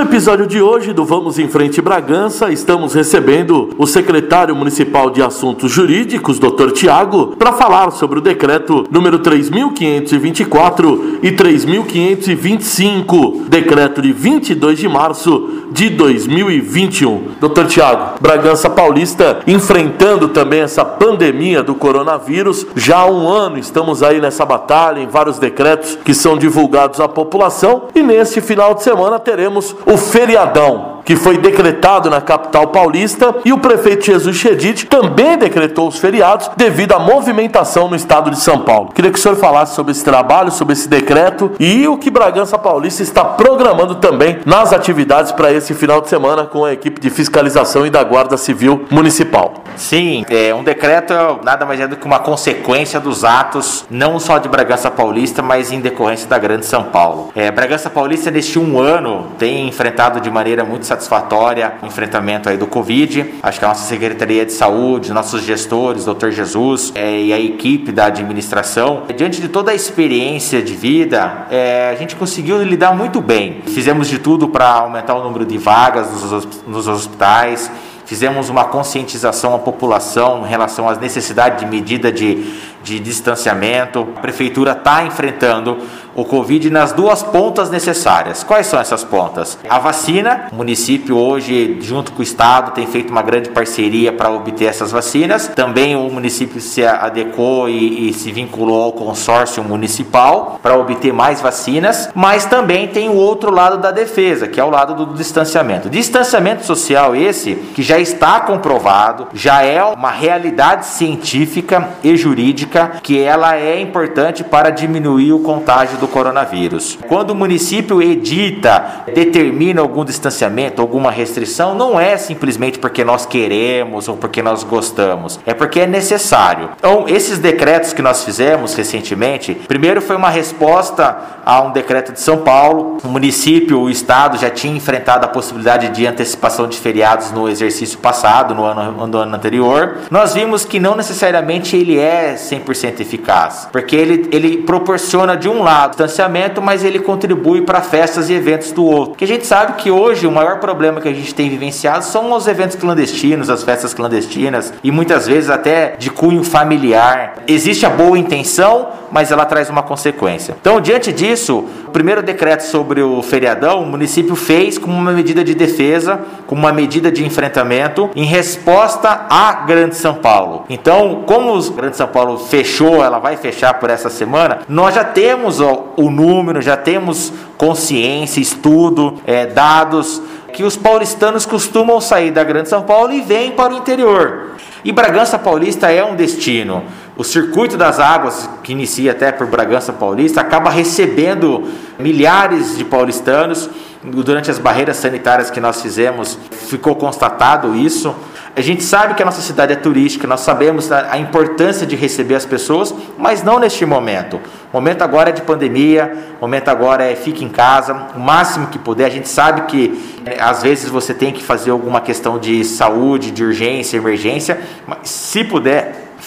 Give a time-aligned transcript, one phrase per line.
[0.00, 5.20] No episódio de hoje do Vamos em Frente Bragança, estamos recebendo o secretário municipal de
[5.20, 6.70] Assuntos Jurídicos, Dr.
[6.72, 15.66] Tiago, para falar sobre o decreto número 3524 e 3525, decreto de 22 de março
[15.70, 17.32] de 2021.
[17.38, 17.66] Dr.
[17.66, 22.66] Tiago, Bragança Paulista enfrentando também essa pandemia do coronavírus.
[22.74, 27.06] Já há um ano estamos aí nessa batalha, em vários decretos que são divulgados à
[27.06, 33.34] população, e neste final de semana teremos o feriadão que foi decretado na capital paulista,
[33.44, 38.38] e o prefeito Jesus Chedid também decretou os feriados devido à movimentação no estado de
[38.40, 38.90] São Paulo.
[38.94, 42.58] Queria que o senhor falasse sobre esse trabalho, sobre esse decreto e o que Bragança
[42.58, 47.10] Paulista está programando também nas atividades para esse final de semana com a equipe de
[47.10, 49.54] fiscalização e da Guarda Civil Municipal.
[49.76, 54.38] Sim, é, um decreto nada mais é do que uma consequência dos atos, não só
[54.38, 57.30] de Bragança Paulista, mas em decorrência da Grande São Paulo.
[57.34, 62.56] É, Bragança Paulista, neste um ano, tem enfrentado de maneira muito satisfatória o enfrentamento aí
[62.56, 63.34] do Covid.
[63.42, 66.30] Acho que a nossa Secretaria de Saúde, nossos gestores, Dr.
[66.30, 71.90] Jesus é, e a equipe da administração, diante de toda a experiência de vida, é,
[71.90, 73.62] a gente conseguiu lidar muito bem.
[73.66, 77.70] Fizemos de tudo para aumentar o número de vagas nos, nos hospitais,
[78.04, 82.44] fizemos uma conscientização à população em relação às necessidades de medida de,
[82.82, 84.06] de distanciamento.
[84.16, 85.78] A prefeitura está enfrentando
[86.14, 88.42] o Covid nas duas pontas necessárias.
[88.42, 89.58] Quais são essas pontas?
[89.68, 94.30] A vacina, o município hoje, junto com o Estado, tem feito uma grande parceria para
[94.30, 95.48] obter essas vacinas.
[95.48, 101.40] Também o município se adequou e, e se vinculou ao consórcio municipal para obter mais
[101.40, 105.88] vacinas, mas também tem o outro lado da defesa, que é o lado do distanciamento.
[105.88, 112.69] Distanciamento social esse que já está comprovado, já é uma realidade científica e jurídica
[113.02, 116.98] que ela é importante para diminuir o contágio do coronavírus.
[117.08, 124.08] Quando o município edita, determina algum distanciamento, alguma restrição, não é simplesmente porque nós queremos
[124.08, 126.70] ou porque nós gostamos, é porque é necessário.
[126.76, 132.20] Então, esses decretos que nós fizemos recentemente, primeiro foi uma resposta a um decreto de
[132.20, 132.98] São Paulo.
[133.02, 137.98] O município, o estado já tinha enfrentado a possibilidade de antecipação de feriados no exercício
[137.98, 139.98] passado, no ano, no ano anterior.
[140.10, 142.59] Nós vimos que não necessariamente ele é 100%
[143.00, 148.34] eficaz, porque ele, ele proporciona de um lado distanciamento, mas ele contribui para festas e
[148.34, 149.14] eventos do outro.
[149.14, 152.32] Que a gente sabe que hoje o maior problema que a gente tem vivenciado são
[152.32, 157.36] os eventos clandestinos, as festas clandestinas e muitas vezes até de cunho familiar.
[157.46, 160.56] Existe a boa intenção, mas ela traz uma consequência.
[160.60, 165.42] Então, diante disso, o primeiro decreto sobre o feriadão, o município fez como uma medida
[165.42, 170.64] de defesa, como uma medida de enfrentamento em resposta à Grande São Paulo.
[170.68, 175.04] Então, como o Grande São Paulo fechou, ela vai fechar por essa semana, nós já
[175.04, 180.22] temos ó, o número, já temos consciência, estudo, é, dados
[180.52, 184.56] que os paulistanos costumam sair da Grande São Paulo e vêm para o interior.
[184.84, 186.82] E Bragança Paulista é um destino.
[187.20, 191.64] O circuito das águas, que inicia até por Bragança Paulista, acaba recebendo
[191.98, 193.68] milhares de paulistanos.
[194.02, 198.16] Durante as barreiras sanitárias que nós fizemos, ficou constatado isso.
[198.56, 202.34] A gente sabe que a nossa cidade é turística, nós sabemos a importância de receber
[202.34, 204.40] as pessoas, mas não neste momento.
[204.72, 208.66] O momento agora é de pandemia, o momento agora é fique em casa, o máximo
[208.66, 209.06] que puder.
[209.06, 213.30] A gente sabe que é, às vezes você tem que fazer alguma questão de saúde,
[213.30, 215.79] de urgência, emergência, mas se puder,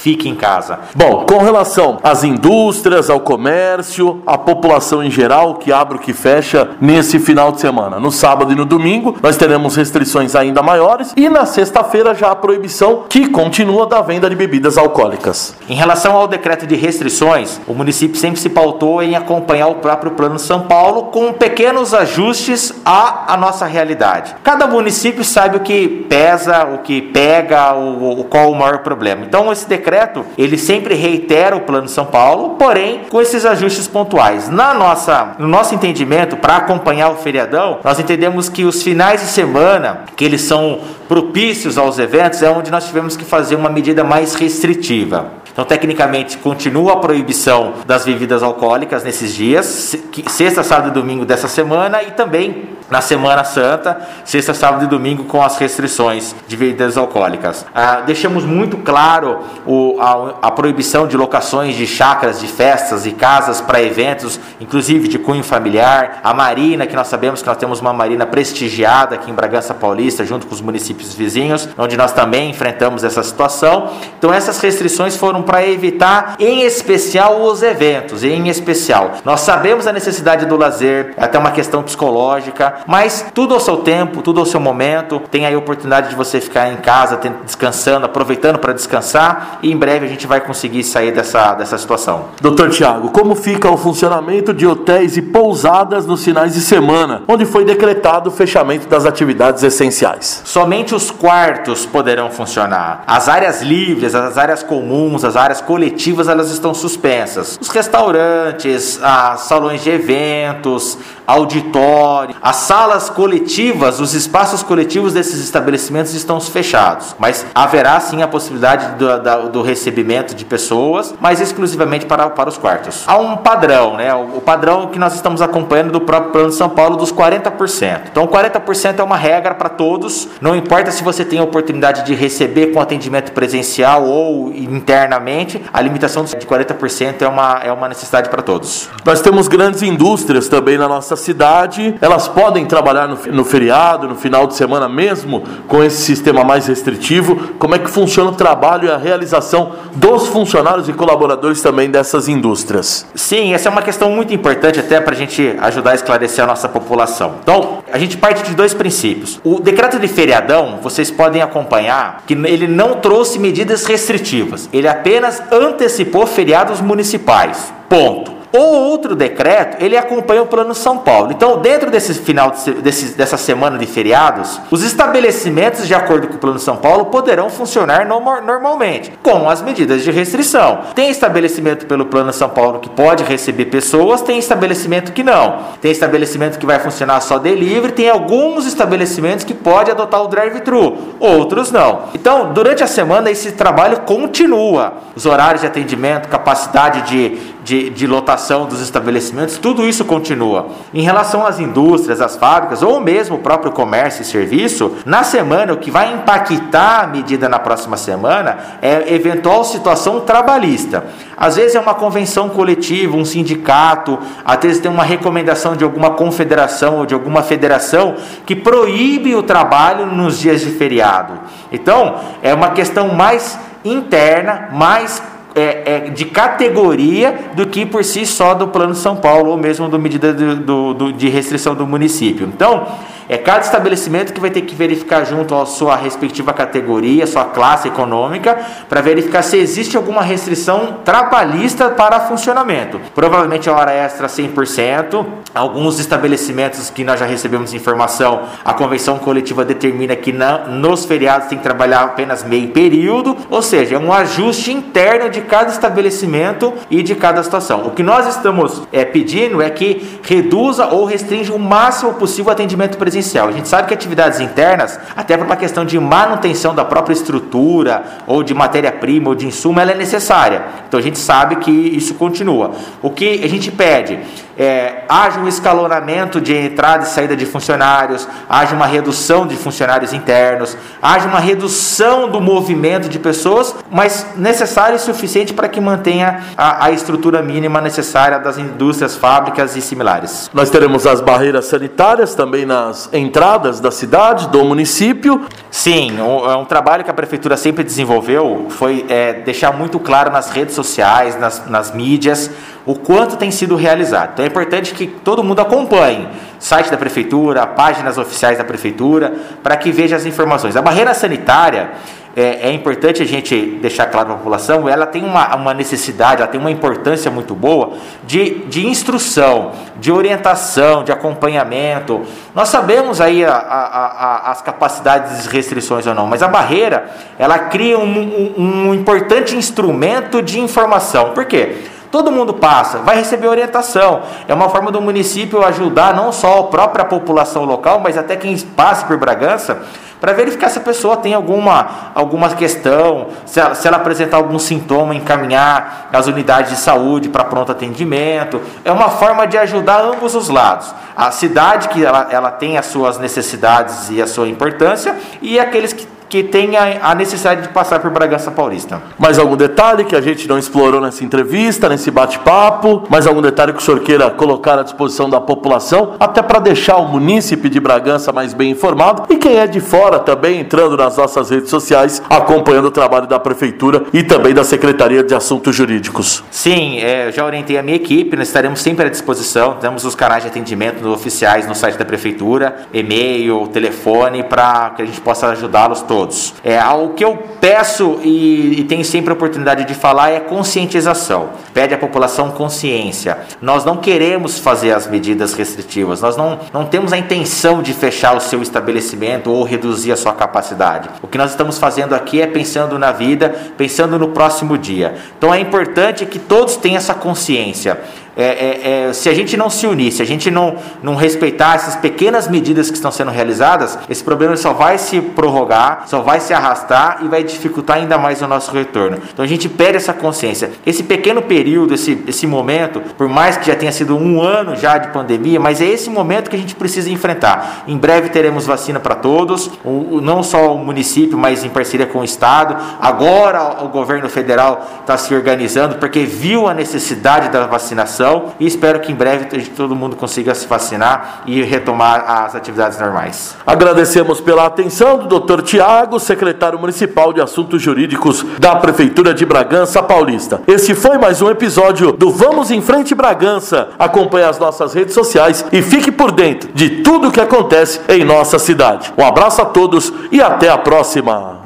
[0.03, 0.79] fique em casa.
[0.93, 6.11] Bom, com relação às indústrias, ao comércio, à população em geral, que abre o que
[6.11, 8.01] fecha nesse final de semana.
[8.01, 12.35] No sábado e no domingo, nós teremos restrições ainda maiores e na sexta-feira já a
[12.35, 15.55] proibição que continua da venda de bebidas alcoólicas.
[15.69, 20.11] Em relação ao decreto de restrições, o município sempre se pautou em acompanhar o próprio
[20.11, 24.35] Plano São Paulo com pequenos ajustes à, à nossa realidade.
[24.43, 29.23] Cada município sabe o que pesa, o que pega, o, o qual o maior problema.
[29.25, 33.87] Então esse decreto decreto, ele sempre reitera o Plano São Paulo, porém com esses ajustes
[33.87, 34.49] pontuais.
[34.49, 39.27] Na nossa, no nosso entendimento, para acompanhar o feriadão, nós entendemos que os finais de
[39.27, 44.03] semana, que eles são propícios aos eventos, é onde nós tivemos que fazer uma medida
[44.03, 45.43] mais restritiva.
[45.51, 49.95] Então, tecnicamente, continua a proibição das bebidas alcoólicas nesses dias,
[50.27, 55.23] sexta, sábado e domingo dessa semana e também na Semana Santa, sexta, sábado e domingo
[55.25, 57.65] com as restrições de bebidas alcoólicas.
[57.73, 63.11] Ah, deixamos muito claro o, a, a, proibição de locações de chácaras, de festas e
[63.11, 66.19] casas para eventos, inclusive de cunho familiar.
[66.23, 70.25] A marina, que nós sabemos que nós temos uma marina prestigiada aqui em Bragança Paulista,
[70.25, 73.89] junto com os municípios vizinhos, onde nós também enfrentamos essa situação.
[74.17, 79.11] Então, essas restrições foram para evitar, em especial, os eventos, em especial.
[79.25, 84.21] Nós sabemos a necessidade do lazer, até uma questão psicológica, mas tudo ao seu tempo,
[84.21, 85.21] tudo ao seu momento.
[85.31, 89.77] Tem aí a oportunidade de você ficar em casa descansando, aproveitando para descansar e em
[89.77, 92.25] breve a gente vai conseguir sair dessa, dessa situação.
[92.41, 97.45] Doutor Tiago, como fica o funcionamento de hotéis e pousadas nos finais de semana, onde
[97.45, 100.41] foi decretado o fechamento das atividades essenciais?
[100.45, 103.03] Somente os quartos poderão funcionar.
[103.07, 107.57] As áreas livres, as áreas comuns, as áreas coletivas, elas estão suspensas.
[107.61, 116.13] Os restaurantes, as salões de eventos, auditório, as salas coletivas, os espaços coletivos desses estabelecimentos
[116.13, 122.29] estão fechados, mas haverá sim a possibilidade do, do recebimento de pessoas, mas exclusivamente para,
[122.29, 123.03] para os quartos.
[123.07, 124.13] Há um padrão, né?
[124.13, 128.01] O, o padrão que nós estamos acompanhando do próprio Plano de São Paulo dos 40%.
[128.11, 132.13] Então, 40% é uma regra para todos, não importa se você tem a oportunidade de
[132.13, 138.29] receber com atendimento presencial ou internamente, a limitação de 40% é uma, é uma necessidade
[138.29, 138.89] para todos.
[139.05, 144.15] Nós temos grandes indústrias também na nossa cidade, elas podem trabalhar no, no feriado, no
[144.15, 147.53] final de semana mesmo, com esse sistema mais restritivo.
[147.59, 152.27] Como é que funciona o trabalho e a realização dos funcionários e colaboradores também dessas
[152.27, 153.05] indústrias?
[153.15, 156.47] Sim, essa é uma questão muito importante até para a gente ajudar a esclarecer a
[156.47, 157.35] nossa população.
[157.41, 159.39] Então, a gente parte de dois princípios.
[159.43, 165.41] O decreto de feriadão, vocês podem acompanhar que ele não trouxe medidas restritivas, ele apenas
[165.51, 167.71] antecipou feriados municipais.
[167.87, 168.32] Ponto.
[168.55, 171.31] O outro decreto, ele acompanha o Plano São Paulo.
[171.31, 176.35] Então, dentro desse final de, desse, dessa semana de feriados, os estabelecimentos, de acordo com
[176.35, 180.81] o Plano São Paulo, poderão funcionar no, normalmente, com as medidas de restrição.
[180.93, 185.61] Tem estabelecimento pelo Plano São Paulo que pode receber pessoas, tem estabelecimento que não.
[185.81, 191.15] Tem estabelecimento que vai funcionar só delivery, tem alguns estabelecimentos que pode adotar o drive-thru,
[191.19, 192.03] outros não.
[192.13, 194.93] Então, durante a semana, esse trabalho continua.
[195.15, 200.67] Os horários de atendimento, capacidade de de, de lotação dos estabelecimentos, tudo isso continua.
[200.93, 205.73] Em relação às indústrias, às fábricas, ou mesmo o próprio comércio e serviço, na semana,
[205.73, 211.05] o que vai impactar a medida na próxima semana é eventual situação trabalhista.
[211.37, 216.11] Às vezes é uma convenção coletiva, um sindicato, às vezes tem uma recomendação de alguma
[216.11, 218.15] confederação ou de alguma federação
[218.45, 221.39] que proíbe o trabalho nos dias de feriado.
[221.71, 225.21] Então, é uma questão mais interna, mais
[225.55, 229.87] é, é, de categoria do que por si só do Plano São Paulo ou mesmo
[229.87, 232.49] do medida do, do, do, de restrição do município.
[232.53, 232.87] Então,
[233.29, 237.87] é cada estabelecimento que vai ter que verificar junto à sua respectiva categoria, sua classe
[237.87, 238.57] econômica,
[238.89, 242.99] para verificar se existe alguma restrição trabalhista para funcionamento.
[243.15, 245.25] Provavelmente a hora extra 100%.
[245.53, 251.47] Alguns estabelecimentos que nós já recebemos informação, a convenção coletiva determina que na, nos feriados
[251.47, 256.73] tem que trabalhar apenas meio período, ou seja, é um ajuste interno de cada estabelecimento
[256.89, 257.85] e de cada situação.
[257.85, 262.51] O que nós estamos é, pedindo é que reduza ou restrinja o máximo possível o
[262.51, 263.47] atendimento presencial presencial.
[263.47, 268.03] A gente sabe que atividades internas, até por uma questão de manutenção da própria estrutura,
[268.25, 270.63] ou de matéria-prima, ou de insumo, ela é necessária.
[270.87, 272.71] Então a gente sabe que isso continua.
[273.01, 274.19] O que a gente pede
[274.57, 280.13] é, haja um escalonamento de entrada e saída de funcionários, haja uma redução de funcionários
[280.13, 286.41] internos, haja uma redução do movimento de pessoas, mas necessário e suficiente para que mantenha
[286.57, 290.49] a, a estrutura mínima necessária das indústrias, fábricas e similares.
[290.53, 295.45] Nós teremos as barreiras sanitárias também nas entradas da cidade, do município.
[295.71, 300.31] Sim, um, é um trabalho que a prefeitura sempre desenvolveu foi é, deixar muito claro
[300.31, 302.49] nas redes sociais, nas, nas mídias,
[302.85, 304.31] o quanto tem sido realizado.
[304.33, 306.27] Então é importante que todo mundo acompanhe
[306.59, 310.75] site da prefeitura, páginas oficiais da prefeitura, para que veja as informações.
[310.77, 311.91] A barreira sanitária
[312.35, 316.41] é, é, importante a gente deixar claro para a população, ela tem uma, uma necessidade,
[316.41, 317.93] ela tem uma importância muito boa
[318.25, 322.23] de, de instrução, de orientação, de acompanhamento.
[322.55, 327.07] Nós sabemos aí a, a, a, as capacidades de restrições ou não, mas a barreira,
[327.37, 331.33] ela cria um, um, um importante instrumento de informação.
[331.33, 331.83] Por quê?
[332.13, 334.21] Todo mundo passa, vai receber orientação.
[334.47, 338.55] É uma forma do município ajudar não só a própria população local, mas até quem
[338.55, 339.81] passa por Bragança,
[340.21, 344.59] para verificar se a pessoa tem alguma, alguma questão, se ela, se ela apresentar algum
[344.59, 348.61] sintoma, encaminhar as unidades de saúde para pronto atendimento.
[348.85, 350.93] É uma forma de ajudar ambos os lados.
[351.17, 355.91] A cidade que ela, ela tem as suas necessidades e a sua importância, e aqueles
[355.91, 358.99] que que tenha a necessidade de passar por Bragança Paulista.
[359.19, 363.03] Mais algum detalhe que a gente não explorou nessa entrevista, nesse bate-papo?
[363.07, 366.95] Mais algum detalhe que o senhor queira colocar à disposição da população, até para deixar
[366.95, 371.17] o munícipe de Bragança mais bem informado e quem é de fora também entrando nas
[371.17, 376.43] nossas redes sociais, acompanhando o trabalho da prefeitura e também da Secretaria de Assuntos Jurídicos.
[376.49, 380.41] Sim, é, já orientei a minha equipe, nós estaremos sempre à disposição, temos os canais
[380.41, 386.01] de atendimento oficiais no site da prefeitura, e-mail, telefone, para que a gente possa ajudá-los
[386.01, 386.22] todos.
[386.63, 391.49] É, o que eu peço e, e tenho sempre a oportunidade de falar é conscientização.
[391.73, 393.39] Pede à população consciência.
[393.61, 398.35] Nós não queremos fazer as medidas restritivas, nós não, não temos a intenção de fechar
[398.35, 401.09] o seu estabelecimento ou reduzir a sua capacidade.
[401.21, 405.15] O que nós estamos fazendo aqui é pensando na vida, pensando no próximo dia.
[405.37, 407.99] Então é importante que todos tenham essa consciência.
[408.35, 411.75] É, é, é, se a gente não se unir, se a gente não, não respeitar
[411.75, 416.39] essas pequenas medidas que estão sendo realizadas, esse problema só vai se prorrogar, só vai
[416.39, 419.19] se arrastar e vai dificultar ainda mais o nosso retorno.
[419.31, 420.71] Então a gente perde essa consciência.
[420.85, 424.97] Esse pequeno período, esse, esse momento, por mais que já tenha sido um ano já
[424.97, 427.83] de pandemia, mas é esse momento que a gente precisa enfrentar.
[427.87, 432.19] Em breve teremos vacina para todos, o, não só o município, mas em parceria com
[432.19, 432.75] o Estado.
[432.99, 438.22] Agora o governo federal está se organizando porque viu a necessidade da vacinação
[438.59, 443.55] e espero que em breve todo mundo consiga se vacinar e retomar as atividades normais.
[443.65, 445.61] Agradecemos pela atenção do Dr.
[445.61, 450.61] Tiago, secretário municipal de Assuntos Jurídicos da Prefeitura de Bragança Paulista.
[450.67, 453.89] Esse foi mais um episódio do Vamos em Frente Bragança.
[453.97, 458.23] Acompanhe as nossas redes sociais e fique por dentro de tudo o que acontece em
[458.23, 459.13] nossa cidade.
[459.17, 461.62] Um abraço a todos e até a próxima.